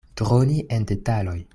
[0.21, 1.41] Droni en detaloj.